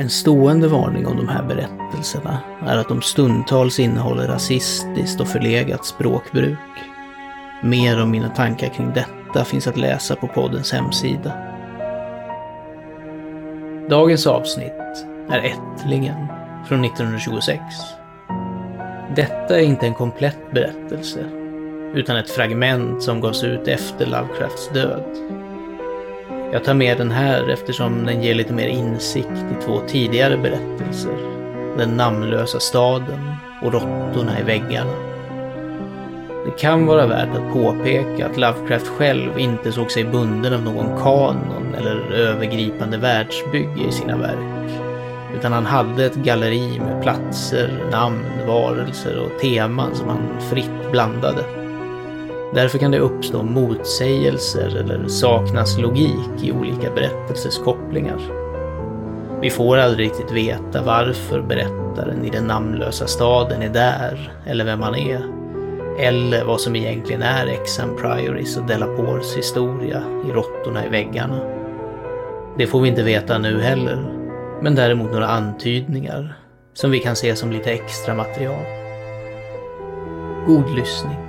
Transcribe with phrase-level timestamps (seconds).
[0.00, 5.86] En stående varning om de här berättelserna är att de stundtals innehåller rasistiskt och förlegat
[5.86, 6.58] språkbruk.
[7.62, 11.32] Mer om mina tankar kring detta finns att läsa på poddens hemsida.
[13.90, 16.26] Dagens avsnitt är Ättlingen
[16.68, 17.60] från 1926.
[19.16, 21.20] Detta är inte en komplett berättelse,
[21.94, 25.37] utan ett fragment som gavs ut efter Lovecrafts död.
[26.52, 31.12] Jag tar med den här eftersom den ger lite mer insikt i två tidigare berättelser.
[31.76, 34.92] Den namnlösa staden och råttorna i väggarna.
[36.44, 40.98] Det kan vara värt att påpeka att Lovecraft själv inte såg sig bunden av någon
[41.02, 44.70] kanon eller övergripande världsbygge i sina verk.
[45.38, 51.44] Utan han hade ett galleri med platser, namn, varelser och teman som han fritt blandade.
[52.54, 58.18] Därför kan det uppstå motsägelser eller saknas logik i olika berättelsers kopplingar.
[59.40, 64.82] Vi får aldrig riktigt veta varför berättaren i den namnlösa staden är där, eller vem
[64.82, 65.22] han är.
[65.98, 71.40] Eller vad som egentligen är Exam Prioris och Delapores historia i Råttorna i väggarna.
[72.58, 74.12] Det får vi inte veta nu heller,
[74.62, 76.38] men däremot några antydningar
[76.74, 78.64] som vi kan se som lite extra material.
[80.46, 81.27] God lyssning.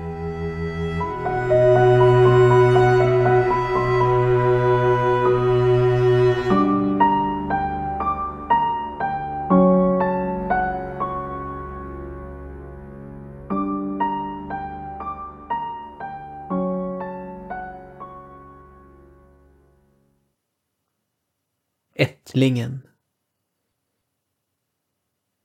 [22.39, 22.81] Ättlingen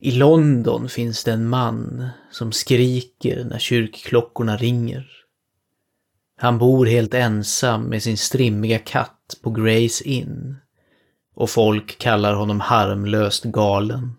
[0.00, 5.10] I London finns det en man som skriker när kyrkklockorna ringer.
[6.36, 10.56] Han bor helt ensam med sin strimmiga katt på Grays Inn
[11.34, 14.12] och folk kallar honom harmlöst galen.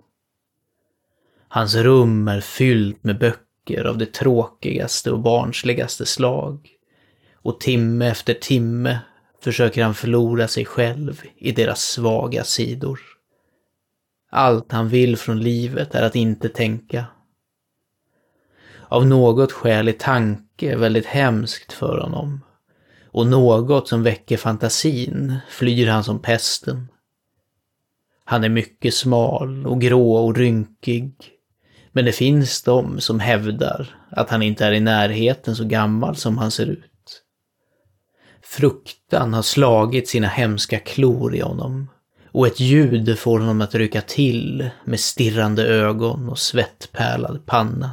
[1.48, 6.70] Hans rum är fyllt med böcker av det tråkigaste och barnsligaste slag
[7.34, 9.00] och timme efter timme
[9.46, 13.00] försöker han förlora sig själv i deras svaga sidor.
[14.32, 17.06] Allt han vill från livet är att inte tänka.
[18.88, 22.42] Av något skäl är tanke väldigt hemskt för honom.
[23.06, 26.88] Och något som väcker fantasin flyr han som pesten.
[28.24, 31.14] Han är mycket smal och grå och rynkig.
[31.92, 36.38] Men det finns de som hävdar att han inte är i närheten så gammal som
[36.38, 36.95] han ser ut.
[38.48, 41.90] Fruktan har slagit sina hemska klor i honom
[42.32, 47.92] och ett ljud får honom att rycka till med stirrande ögon och svettpärlad panna.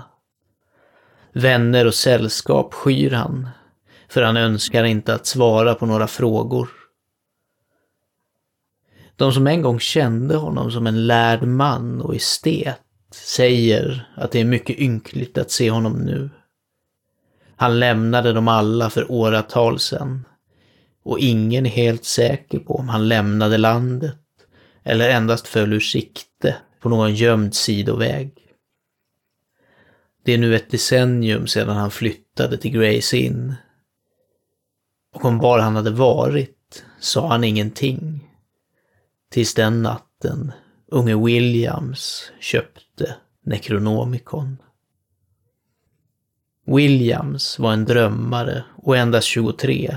[1.32, 3.48] Vänner och sällskap skyr han,
[4.08, 6.68] för han önskar inte att svara på några frågor.
[9.16, 12.80] De som en gång kände honom som en lärd man och estet
[13.14, 16.30] säger att det är mycket ynkligt att se honom nu.
[17.56, 20.24] Han lämnade dem alla för åratal sedan
[21.02, 24.18] och ingen är helt säker på om han lämnade landet
[24.82, 28.32] eller endast föll ur sikte på någon gömd sidoväg.
[30.24, 33.54] Det är nu ett decennium sedan han flyttade till Grays Inn.
[35.14, 38.28] Och om var han hade varit sa han ingenting.
[39.30, 40.52] Tills den natten
[40.86, 44.56] unge Williams köpte Necronomicon.
[46.66, 49.96] Williams var en drömmare och endast 23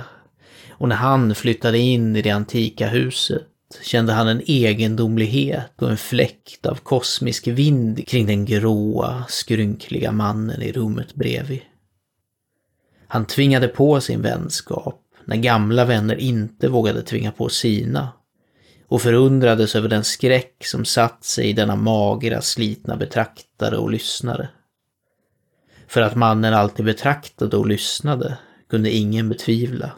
[0.77, 3.47] och när han flyttade in i det antika huset
[3.83, 10.61] kände han en egendomlighet och en fläkt av kosmisk vind kring den gråa, skrynkliga mannen
[10.61, 11.61] i rummet bredvid.
[13.07, 18.09] Han tvingade på sin vänskap när gamla vänner inte vågade tvinga på sina
[18.87, 24.49] och förundrades över den skräck som satt sig i denna magra, slitna betraktare och lyssnare.
[25.87, 28.37] För att mannen alltid betraktade och lyssnade
[28.69, 29.91] kunde ingen betvivla.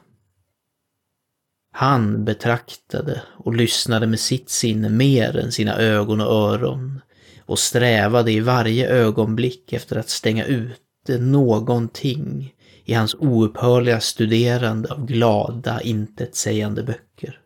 [1.80, 7.02] Han betraktade och lyssnade med sitt sinne mer än sina ögon och öron
[7.46, 12.54] och strävade i varje ögonblick efter att stänga ute någonting
[12.86, 17.40] i hans oupphörliga studerande av glada, intetsägande böcker.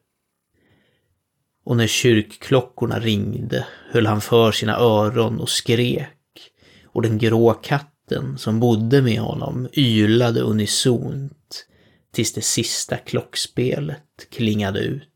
[1.65, 6.51] Och när kyrkklockorna ringde höll han för sina öron och skrek
[6.85, 11.67] och den grå katten som bodde med honom ylade unisont
[12.11, 15.07] tills det sista klockspelet klingade ut.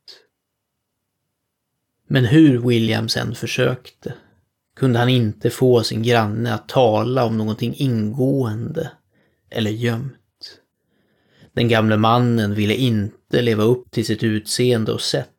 [2.07, 4.13] Men hur Williams än försökte
[4.75, 8.91] kunde han inte få sin granne att tala om någonting ingående
[9.49, 10.59] eller gömt.
[11.53, 15.29] Den gamle mannen ville inte leva upp till sitt utseende och sätt,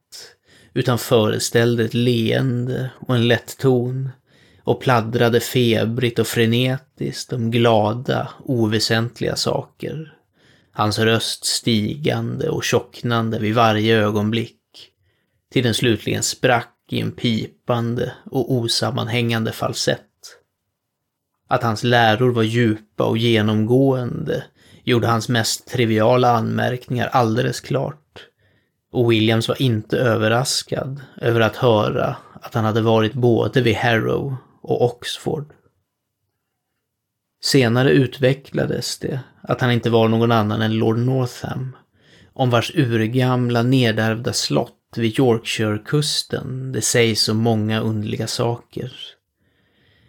[0.75, 4.11] utan föreställde ett leende och en lätt ton
[4.63, 10.17] och pladdrade febrigt och frenetiskt om glada, oväsentliga saker.
[10.77, 14.61] Hans röst stigande och tjocknande vid varje ögonblick,
[15.53, 20.01] till den slutligen sprack i en pipande och osammanhängande falsett.
[21.49, 24.45] Att hans läror var djupa och genomgående
[24.85, 28.27] gjorde hans mest triviala anmärkningar alldeles klart.
[28.93, 34.37] Och Williams var inte överraskad över att höra att han hade varit både vid Harrow
[34.63, 35.53] och Oxford.
[37.57, 41.77] Senare utvecklades det att han inte var någon annan än Lord Northam,
[42.33, 48.93] om vars urgamla nedärvda slott vid Yorkshire-kusten det sägs så många underliga saker.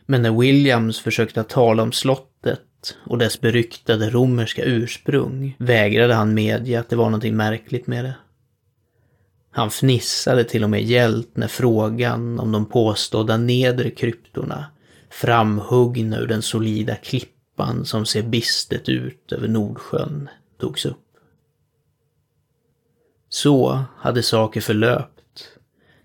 [0.05, 6.33] Men när Williams försökte att tala om slottet och dess beryktade romerska ursprung vägrade han
[6.33, 8.15] medge att det var någonting märkligt med det.
[9.51, 14.65] Han fnissade till och med gällt när frågan om de påstådda nedre kryptorna,
[15.09, 17.36] framhuggna ur den solida klippan
[17.85, 21.03] som ser bistet ut över Nordsjön, togs upp.
[23.29, 25.49] Så hade saker förlöpt,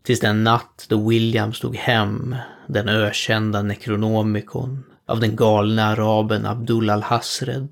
[0.02, 6.90] tills den natt då William stod hem, den ökända nekronomikon, av den galne araben Abdul
[6.90, 7.68] al-Hasred.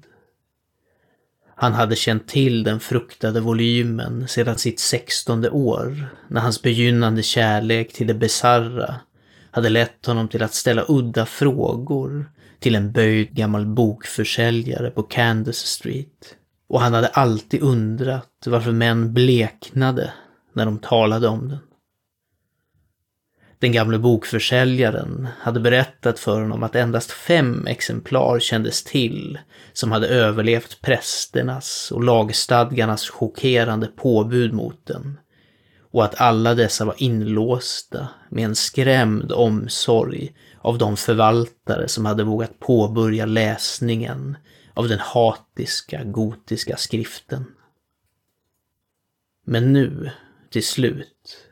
[1.57, 7.93] Han hade känt till den fruktade volymen sedan sitt sextonde år, när hans begynnande kärlek
[7.93, 8.95] till det bisarra
[9.51, 12.31] hade lett honom till att ställa udda frågor
[12.61, 16.37] till en böjd gammal bokförsäljare på Candace Street.
[16.69, 20.13] Och han hade alltid undrat varför män bleknade
[20.53, 21.59] när de talade om den.
[23.59, 29.39] Den gamle bokförsäljaren hade berättat för honom att endast fem exemplar kändes till
[29.73, 35.19] som hade överlevt prästernas och lagstadgarnas chockerande påbud mot den.
[35.93, 42.25] Och att alla dessa var inlåsta med en skrämd omsorg av de förvaltare som hade
[42.25, 44.37] vågat påbörja läsningen
[44.75, 47.45] av den hatiska gotiska skriften.
[49.47, 50.11] Men nu,
[50.51, 51.47] till slut,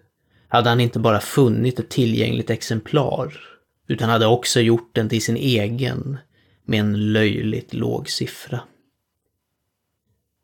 [0.49, 3.40] hade han inte bara funnit ett tillgängligt exemplar,
[3.87, 6.19] utan hade också gjort den till sin egen
[6.64, 8.60] med en löjligt låg siffra.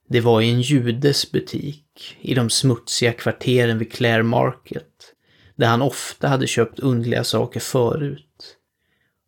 [0.08, 5.14] Det var i en judes butik i de smutsiga kvarteren vid Clare Market,
[5.56, 8.33] där han ofta hade köpt undliga saker förut.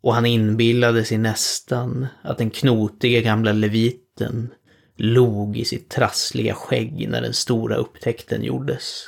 [0.03, 4.55] Och han inbillade sig nästan att den knotiga gamla leviten
[4.97, 9.05] log i sitt trassliga skägg när den stora upptäckten gjordes.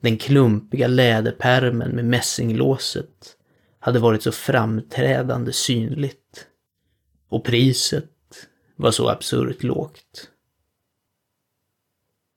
[0.00, 3.36] Den klumpiga läderpärmen med mässinglåset
[3.78, 6.46] hade varit så framträdande synligt.
[7.28, 8.10] Och priset
[8.76, 10.30] var så absurt lågt.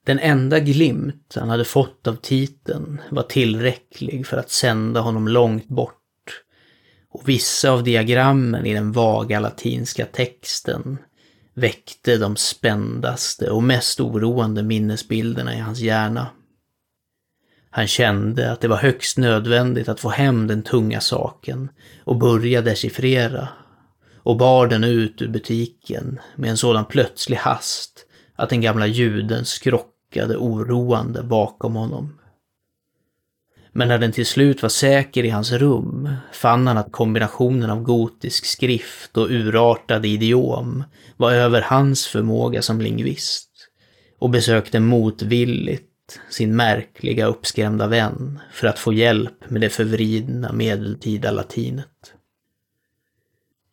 [0.06, 5.68] Den enda glimt han hade fått av titeln var tillräcklig för att sända honom långt
[5.68, 6.01] bort.
[7.12, 10.98] Och vissa av diagrammen i den vaga latinska texten
[11.54, 16.28] väckte de spändaste och mest oroande minnesbilderna i hans hjärna.
[17.70, 21.70] Han kände att det var högst nödvändigt att få hem den tunga saken
[22.04, 23.48] och börja dechiffrera
[24.16, 29.46] och bar den ut ur butiken med en sådan plötslig hast att den gamla juden
[29.46, 32.21] skrockade oroande bakom honom.
[33.74, 37.84] Men när den till slut var säker i hans rum fann han att kombinationen av
[37.84, 40.84] gotisk skrift och urartade idiom
[41.18, 43.50] var över hans förmåga som lingvist
[44.20, 51.32] och besökte motvilligt sin märkliga uppskrämda vän för att få hjälp med det förvridna medeltida
[51.32, 52.14] latinet.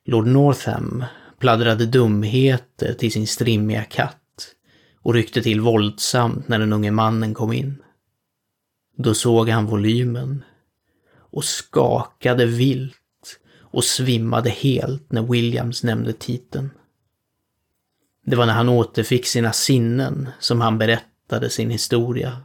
[0.04, 1.04] Lord Northam
[1.38, 4.54] pladdrade dumheter till sin strimmiga katt
[5.02, 7.82] och ryckte till våldsamt när den unge mannen kom in.
[9.00, 10.44] Då såg han volymen
[11.16, 12.94] och skakade vilt
[13.60, 16.70] och svimmade helt när Williams nämnde titeln.
[18.26, 22.42] Det var när han återfick sina sinnen som han berättade sin historia.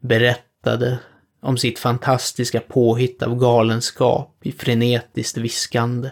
[0.00, 0.98] Berättade
[1.40, 6.10] om sitt fantastiska påhitt av galenskap i frenetiskt viskande.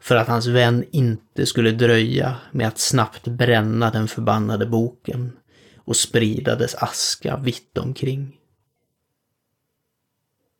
[0.00, 5.32] För att hans vän inte skulle dröja med att snabbt bränna den förbannade boken
[5.76, 8.39] och sprida dess aska vitt omkring.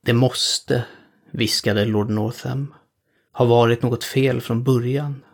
[0.03, 0.85] Det måste,
[1.31, 2.75] viskade Lord Northam,
[3.33, 5.25] ha varit något fel från början.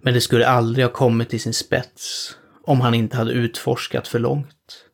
[0.00, 4.18] Men det skulle aldrig ha kommit till sin spets om han inte hade utforskat för
[4.18, 4.84] långt.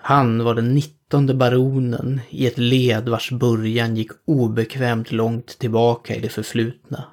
[0.00, 6.20] Han var den nittonde baronen i ett led vars början gick obekvämt långt tillbaka i
[6.20, 7.04] det förflutna.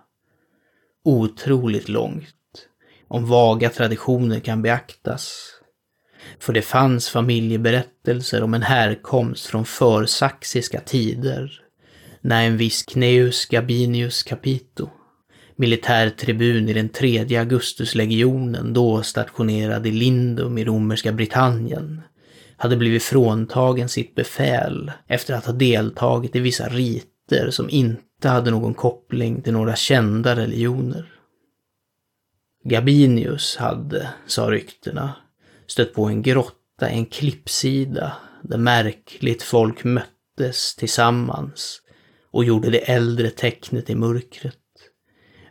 [1.04, 2.68] Otroligt långt,
[3.08, 5.52] om vaga traditioner kan beaktas.
[6.40, 11.62] För det fanns familjeberättelser om en härkomst från försaxiska tider,
[12.22, 14.90] när en viss Cneus Gabinius Capito,
[15.56, 22.02] militärtribun i den tredje Augustuslegionen, då stationerad i Lindum i romerska Britannien,
[22.58, 28.52] hade blivit fråntagen sitt befäl efter att ha deltagit i vissa riter som inte hade
[28.52, 31.06] någon koppling till några kända religioner.
[32.64, 35.14] Gabinius hade, sa ryktena,
[35.72, 38.14] stött på en grotta en klippsida
[38.44, 41.82] där märkligt folk möttes tillsammans
[42.32, 44.56] och gjorde det äldre tecknet i mörkret.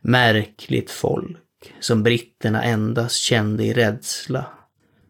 [0.03, 1.37] Märkligt folk
[1.81, 4.47] som britterna endast kände i rädsla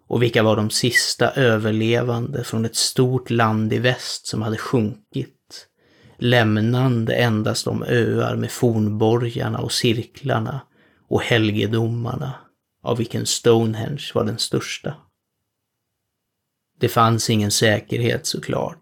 [0.08, 5.66] och vilka var de sista överlevande från ett stort land i väst som hade sjunkit,
[6.18, 10.60] lämnande endast de öar med fornborgarna och cirklarna
[11.08, 12.34] och helgedomarna,
[12.82, 14.94] av vilken Stonehenge var den största.
[16.80, 18.76] Det fanns ingen säkerhet såklart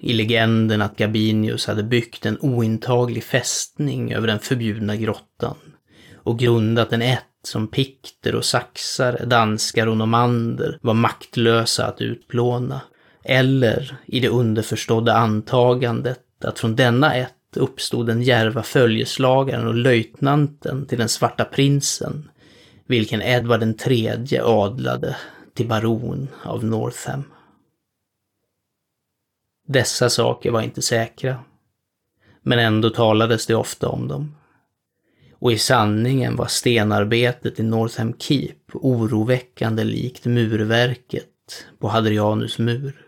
[0.00, 5.56] i legenden att Gabinius hade byggt en ointaglig fästning över den förbjudna grottan
[6.14, 12.80] och grundat en ätt som pikter och saxare, danskar och nomander var maktlösa att utplåna.
[13.24, 20.86] Eller i det underförstådda antagandet att från denna ett uppstod den järva följeslagaren och löjtnanten
[20.86, 22.30] till den svarta prinsen,
[22.88, 25.16] vilken Edvard den tredje adlade
[25.54, 27.24] till baron av Northam.
[29.66, 31.44] Dessa saker var inte säkra,
[32.42, 34.34] men ändå talades det ofta om dem.
[35.32, 43.06] Och i sanningen var stenarbetet i Northam Keep oroväckande likt murverket på Hadrianus mur.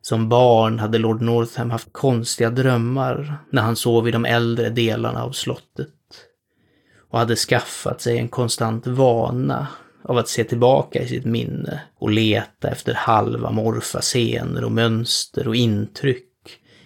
[0.00, 5.22] Som barn hade Lord Northam haft konstiga drömmar när han sov i de äldre delarna
[5.22, 5.99] av slottet
[7.10, 9.66] och hade skaffat sig en konstant vana
[10.04, 15.56] av att se tillbaka i sitt minne och leta efter halvamorfa scener och mönster och
[15.56, 16.26] intryck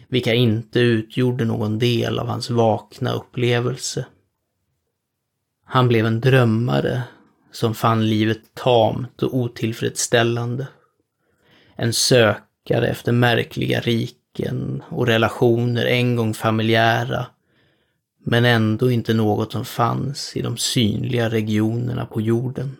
[0.09, 4.07] vilka inte utgjorde någon del av hans vakna upplevelse.
[5.65, 7.03] Han blev en drömmare
[7.53, 10.67] som fann livet tamt och otillfredsställande.
[11.77, 17.27] En sökare efter märkliga riken och relationer en gång familjära,
[18.25, 22.77] men ändå inte något som fanns i de synliga regionerna på jorden.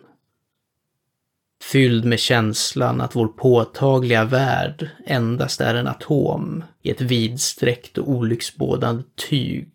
[1.71, 8.09] Fylld med känslan att vår påtagliga värld endast är en atom i ett vidsträckt och
[8.09, 9.71] olycksbådande tyg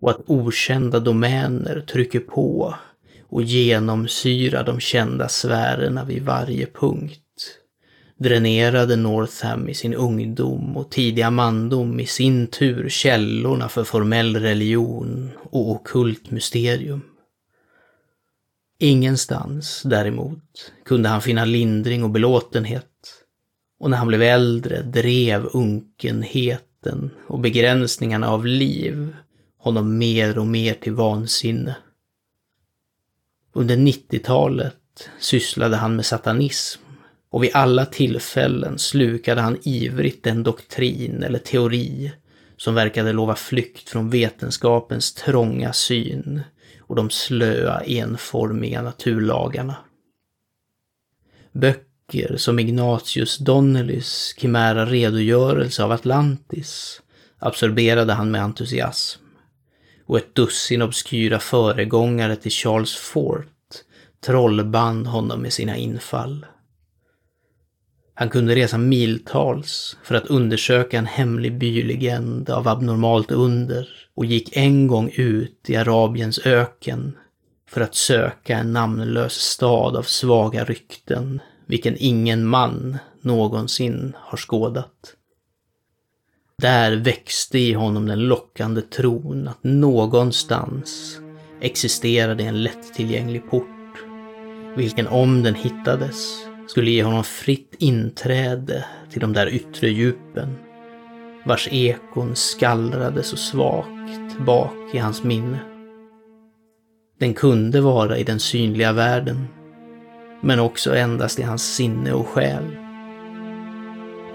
[0.00, 2.74] och att okända domäner trycker på
[3.28, 7.20] och genomsyrar de kända sfärerna vid varje punkt
[8.18, 15.30] dränerade Northam i sin ungdom och tidiga mandom i sin tur källorna för formell religion
[15.50, 17.02] och okult mysterium.
[18.78, 22.84] Ingenstans, däremot, kunde han finna lindring och belåtenhet.
[23.80, 29.14] Och när han blev äldre drev unkenheten och begränsningarna av liv
[29.58, 31.76] honom mer och mer till vansinne.
[33.52, 36.80] Under 90-talet sysslade han med satanism
[37.30, 42.12] och vid alla tillfällen slukade han ivrigt den doktrin eller teori
[42.56, 46.42] som verkade lova flykt från vetenskapens trånga syn
[46.80, 49.76] och de slöa enformiga naturlagarna.
[51.52, 57.02] Böcker som Ignatius Donnellys chimära redogörelse av Atlantis
[57.38, 59.20] absorberade han med entusiasm.
[60.06, 63.46] Och ett dussin obskyra föregångare till Charles Fort
[64.20, 66.46] trollband honom med sina infall.
[68.20, 74.56] Han kunde resa miltals för att undersöka en hemlig bylegend av abnormalt under och gick
[74.56, 77.16] en gång ut i Arabiens öken
[77.70, 85.14] för att söka en namnlös stad av svaga rykten, vilken ingen man någonsin har skådat.
[86.62, 91.18] Där växte i honom den lockande tron att någonstans
[91.60, 94.04] existerade en lättillgänglig port,
[94.76, 100.56] vilken om den hittades skulle ge honom fritt inträde till de där yttre djupen,
[101.44, 105.58] vars ekon skallrade så svagt bak i hans minne.
[107.18, 109.48] Den kunde vara i den synliga världen,
[110.40, 112.76] men också endast i hans sinne och själ.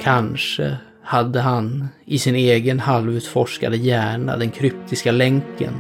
[0.02, 5.74] Kanske hade han i sin egen halvutforskade hjärna den kryptiska länken,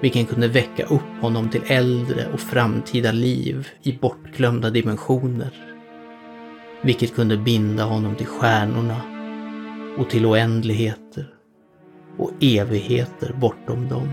[0.00, 5.67] vilken kunde väcka upp honom till äldre och framtida liv i bortglömda dimensioner.
[6.82, 9.00] Vilket kunde binda honom till stjärnorna
[9.98, 11.26] och till oändligheter
[12.18, 14.08] och evigheter bortom dem.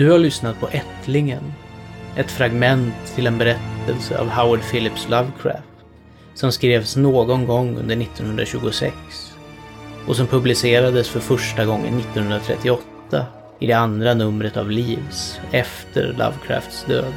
[0.00, 1.52] Du har lyssnat på Ättlingen,
[2.16, 5.64] ett fragment till en berättelse av Howard Phillips Lovecraft,
[6.34, 8.94] som skrevs någon gång under 1926
[10.06, 13.26] och som publicerades för första gången 1938
[13.58, 17.12] i det andra numret av Livs efter Lovecrafts död.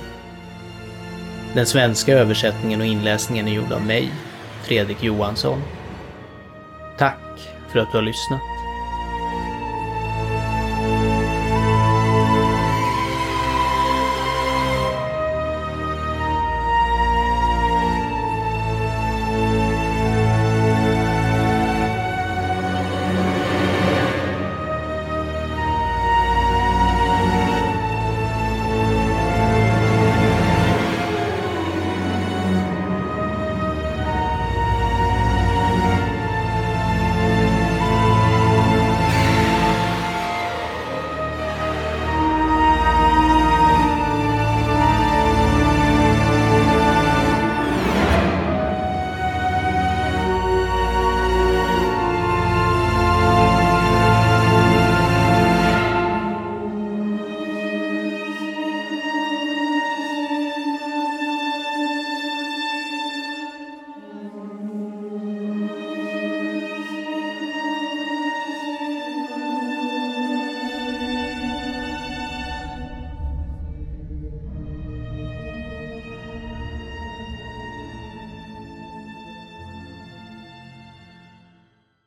[1.54, 4.12] Den svenska översättningen och inläsningen är gjord av mig,
[4.64, 5.62] Fredrik Johansson.
[6.98, 8.53] Tack för att du har lyssnat.